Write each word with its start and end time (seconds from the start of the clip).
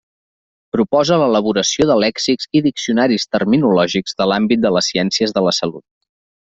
Proposa 0.75 1.19
l'elaboració 1.23 1.87
de 1.91 1.99
lèxics 2.05 2.49
i 2.59 2.63
diccionaris 2.69 3.29
terminològics 3.37 4.21
de 4.23 4.31
l'àmbit 4.33 4.67
de 4.69 4.77
les 4.79 4.93
ciències 4.95 5.37
de 5.41 5.49
la 5.49 5.57
salut. 5.63 5.89